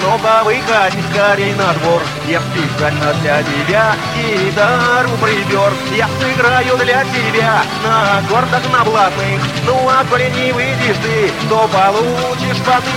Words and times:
Ну-ка 0.00 0.42
выходи 0.44 1.02
скорей 1.12 1.54
на 1.54 1.72
двор. 1.74 2.02
Я 2.26 2.40
специально 2.40 3.12
для 3.20 3.42
тебя 3.42 3.94
гитару 4.16 5.10
прибер 5.20 5.72
Я 5.96 6.08
сыграю 6.20 6.76
для 6.78 7.04
тебя 7.04 7.62
на 7.84 8.18
аккордах 8.18 8.62
на 8.72 8.84
блатных. 8.84 9.40
Ну 9.66 9.88
а 9.88 10.04
коли 10.10 10.30
не 10.30 10.52
выйдешь 10.52 10.96
ты, 11.02 11.30
то 11.48 11.68
получишь 11.68 12.62
потык 12.64 12.92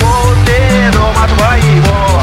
Возле 0.00 0.90
дома 0.92 1.28
твоего 1.28 2.15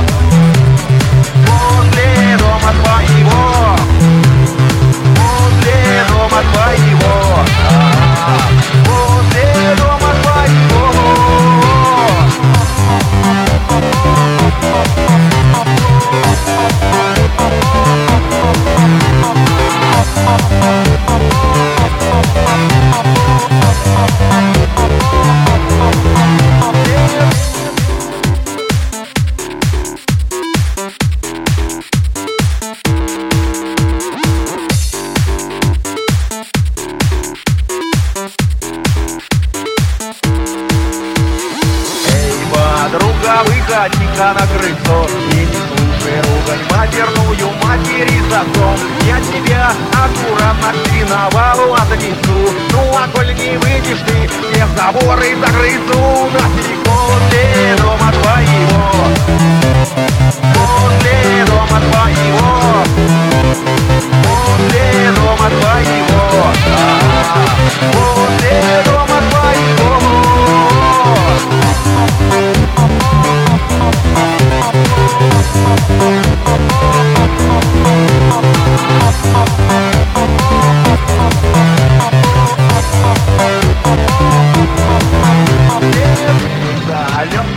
подруга, 43.24 43.44
выходи-ка 43.46 44.34
на 44.34 44.48
крыльцо. 44.48 45.08
И 45.32 45.36
не 45.36 45.56
слушай 45.68 46.18
ругань 46.22 46.64
матерную 46.72 47.50
матери 47.64 48.22
за 48.30 48.42
отцом 48.42 48.78
Я 49.08 49.20
тебя 49.20 49.72
аккуратно 49.92 50.74
к 50.74 50.90
синовалу 50.90 51.74
отнесу 51.74 52.54
Ну 52.72 52.98
а 52.98 53.08
коль 53.14 53.34
не 53.34 53.58
выйдешь 53.58 54.04
ты, 54.06 54.28
все 54.28 54.68
заборы 54.78 55.36
загрызу 55.36 56.03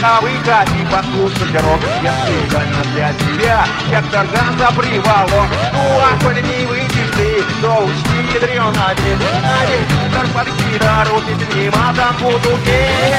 Далеко 0.06 0.22
выходи, 0.22 0.86
послушай 0.90 1.60
рок 1.62 1.80
Я 2.02 2.12
специально 2.22 2.82
для 2.94 3.12
тебя, 3.14 3.66
как 3.90 4.04
тарган 4.10 4.56
за 4.56 4.70
Ну 4.70 5.80
а 5.98 6.24
коли 6.24 6.40
не 6.42 6.64
выйдешь 6.66 7.10
ты, 7.16 7.42
то 7.60 7.84
учти 7.84 8.34
ядрёно 8.34 8.86
Один, 8.86 9.18
один, 9.62 9.84
удар 10.06 10.26
под 10.28 10.46
гитару 10.58 11.20
Ты 11.22 11.34
с 11.34 11.54
ним 11.54 11.72
а 11.74 11.94
там 11.94 12.16
буду 12.18 12.56
петь 12.64 13.15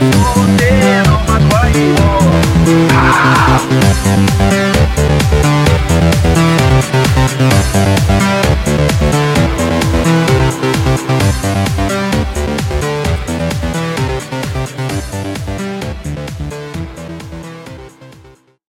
Oh. 0.00 0.67